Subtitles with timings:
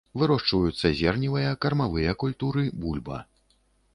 [0.19, 3.23] Вырошчваюцца зерневыя, кармавыя культуры, бульба.